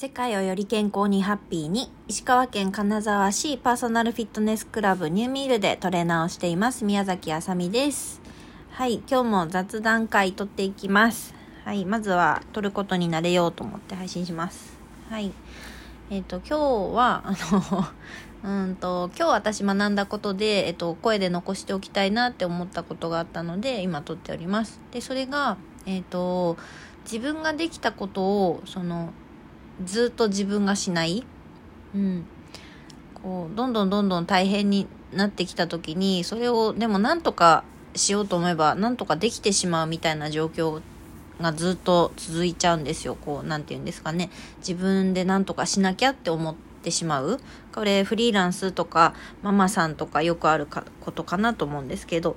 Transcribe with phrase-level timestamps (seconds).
[0.00, 8.22] 世界をより健康にハッピーに石川県金沢市パーソナルフィットネスクラブニューミールでトレーナーをしています宮崎あさみです。
[8.70, 11.34] はい今日も雑談会撮っていきます。
[11.66, 14.78] はいまずは撮ることになれようと思って配信します。
[15.10, 15.32] はい。
[16.08, 17.34] えっ、ー、と今日は あ
[18.42, 24.80] のうんと今日私学んだことで、えっと、声で残しておきたいなって思ったことがあったので今撮っております。
[24.92, 26.56] でそれがえっ、と
[27.04, 29.10] 自分ができたことをその
[29.84, 31.24] ずっと自分がしない、
[31.94, 32.26] うん、
[33.22, 37.64] こうどんどんどんどん大変になってきた時にそれをでもなんとか
[37.94, 40.80] しようと思えばなんとかできてしまうみたいな状況
[41.40, 43.16] がずっと続いちゃうんですよ。
[43.16, 44.30] こう何て言うんですかね。
[44.58, 47.40] 自分で何とかしなきゃって思ってしまう。
[47.74, 50.68] これフリーランスとかママさんとかよくある
[51.00, 52.36] ことかなと思うんですけど。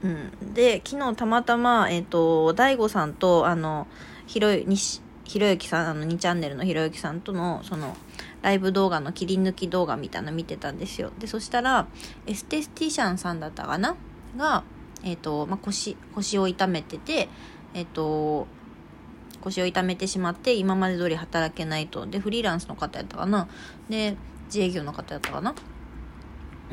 [0.00, 3.88] うん、で昨日たまたま、えっ、ー、と、大悟さんと、あの、
[4.28, 7.94] ひろ西ひろゆきさん、あの、2チャンネルのひろゆきさんとの、その、
[8.40, 11.12] ライブ動画の切り抜き動画みたいなの見てたんですよ。
[11.18, 11.86] で、そしたら、
[12.26, 13.94] エステスティシャンさんだったかな？
[14.38, 14.64] が、
[15.04, 17.28] えっ、ー、と、まあ、腰、腰を痛めてて、
[17.74, 18.46] えっ、ー、と、
[19.42, 22.06] 腰を痛めてしまって、今まで通り働けないと。
[22.06, 23.48] で、フリーランスの方やったかな？
[23.90, 25.54] で、自営業の方やったかな？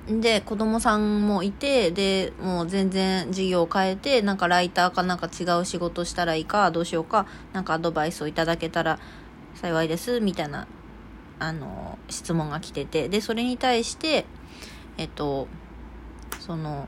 [0.08, 9.00] で、子供さんもいて、で、もう全然授業を変えて、なんかライターかなんか違う仕事したらいいか、どうしようか、なんかアドバイスをいただけたら
[9.56, 10.68] 幸いです、みたいな、
[11.40, 14.26] あの、質問が来てて、で、それに対して、
[14.98, 15.48] えっと、
[16.40, 16.88] その、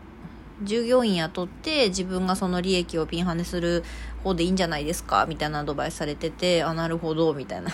[0.63, 3.83] 従業員雇って自分がその利益をピンハネする
[4.23, 7.71] 方でいいんじゃないですかみたいなアドバイスされてて、あ、なるほど、みたいな、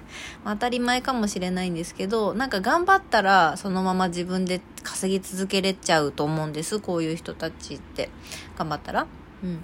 [0.44, 6.78] 当たり前かもしれないんですけど、なんか頑張ったらそのまま自分で稼ぎ続けれちゃうと思うんです。
[6.78, 8.10] こういう人たちって。
[8.58, 9.06] 頑張ったら。
[9.42, 9.60] うん。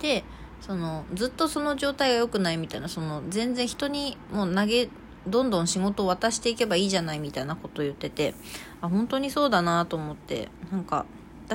[0.00, 0.24] で、
[0.60, 4.88] その、ずっとその状態が良くないみたいな、その、全然人にもう投げ、
[5.26, 8.34] どんどん仕事を渡していけばいいじゃないみたいなことを言ってて、
[8.80, 11.06] あ、本当にそうだなと思って、なんか、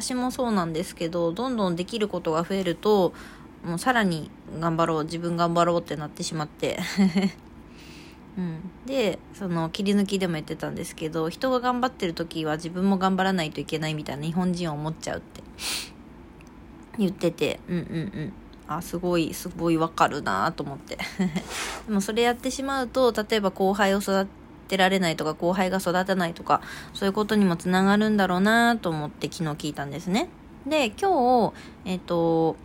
[0.02, 3.13] 私もそうなんですけどどんどんできることが増えると
[3.63, 6.80] もうさらに頑張ろう自分頑張ろうってなってしまって。
[8.38, 15.41] うん、でその切り抜きでも言ってたんですけど人が頑張ってる時は自分も頑張らないといけないみたいな日本人は思っちゃうって。
[17.00, 17.86] 言っててうんうんう
[18.25, 18.34] ん。
[18.68, 21.00] あすごいすごいわかるなと思って。
[21.88, 26.61] でもそれやってしまうと例えば後輩を育ててられないとか後輩が育たないとか
[26.94, 30.29] そういうことにもつながるんだろうなと思って昨日聞いたんですね
[30.66, 31.53] で今日
[31.85, 32.55] えっ、ー、と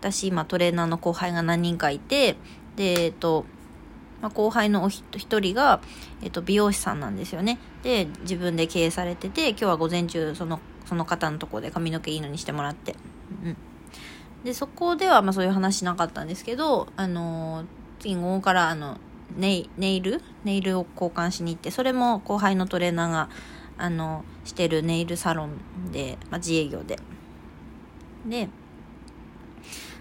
[0.00, 2.36] 私今トレーナーの後輩が何人かいて
[2.76, 3.44] でえっ、ー、と
[4.20, 5.08] まあ、後輩のお一
[5.38, 5.80] 人が、
[6.22, 7.58] えっと、美容師さんなんですよね。
[7.82, 12.96] で、自分で経営されてて、今日は午前中、その、その方のとこで髪の毛いいのにしてもらって。
[13.44, 13.56] うん。
[14.44, 17.66] で、そこでは、まあそういう話しなかったんですけど、あのー、
[18.00, 18.98] 次午後から、あの、
[19.36, 20.22] ネイネイル？
[20.44, 23.28] ネイルを交換しに行ってそれも後輩のトレーナーが
[23.76, 26.98] あのしてるネイルサロンで、まあ、自営業で。
[28.26, 28.48] で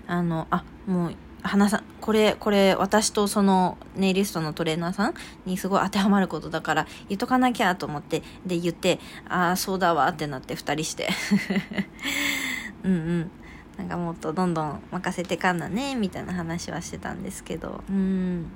[0.07, 5.13] あのあもう花さんこれこれ私とそのネイリストのトレーナーさん
[5.45, 8.99] にすごい当てはまることだから言っとかなきゃと思ってで言って
[9.29, 11.09] ああそうだわってなって2人して。
[12.83, 13.31] うんうん。
[13.77, 17.83] なんかもっとどんどん任せてかんなねみたいな話はしてたんですけど。
[17.89, 18.47] うん。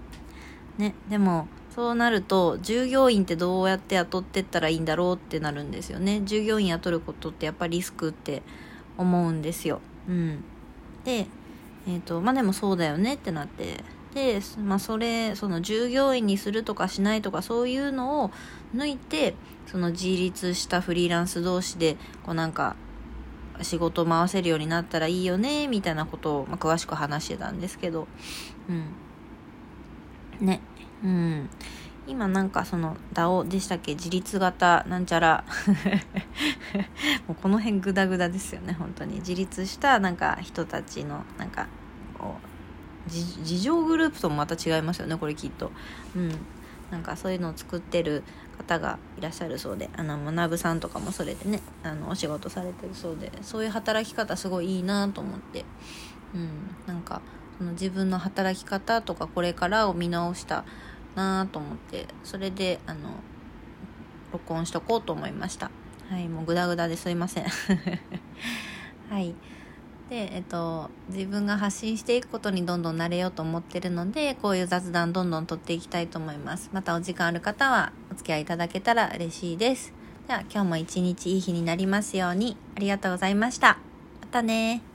[0.81, 6.21] ねでもそうなると従業員ってどうやって雇ってったらいいんだろうってなるんですよね。
[6.25, 8.41] 従業員雇ることってやっぱリスクって
[8.97, 9.79] 思うんですよ。
[10.09, 10.43] うん。
[11.05, 11.27] で
[11.87, 13.83] えっ、ー、とまあでもそうだよねってなって。
[14.13, 18.31] でまあそれその従業員にするとかしないとかそういうのを
[18.75, 19.35] 抜いて
[19.67, 22.75] その自立したフリーランス同士でこうなんか
[23.61, 28.07] 仕事を回せるようになったらいいよねみたいなことを、まあ、詳しく話してたんですけど。
[28.69, 28.73] う
[30.43, 30.45] ん。
[30.45, 30.59] ね。
[31.03, 31.49] うん。
[32.07, 33.93] 今なんかその DAO でしたっけ？
[33.93, 35.43] 自立型なんちゃら。
[37.27, 39.15] もうこの辺グダグダですよね本当に。
[39.19, 41.67] 自立したなんか人たちのなんか
[43.07, 45.71] 自情グループともまた違いますよねこれきっと。
[46.15, 46.31] うん。
[46.91, 48.23] なんかそういうのを作ってる
[48.57, 49.89] 方がいらっしゃるそうで。
[49.95, 53.31] あの学さんとかもそれでねあのお仕事されてるそうで。
[53.41, 55.65] そういう働き方すごいいいなと思って。
[56.33, 56.49] うん。
[56.87, 57.21] なんか
[57.57, 60.65] その自分の働き方とかこれからを見直した
[61.15, 63.09] なと思ってそれであの
[64.31, 65.71] 録音しとこうと思いました。
[66.09, 67.45] はいもうグダグダですいません。
[69.09, 69.35] はい。
[70.09, 76.69] でえっと自分が発信していくことにどんどん慣れようと思ってるのでこういう雑談どんどん撮っていきたいと思います。
[76.73, 79.93] またお時間ある方はお付き合いいただけたら嬉しいです。
[80.27, 82.57] では今日も一日いい日になりますように。
[82.75, 83.77] ありがとうございました。
[84.21, 84.90] またね